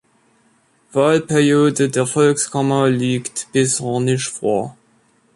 [0.93, 4.75] Wahlperiode der Volkskammer liegt bisher nicht vor.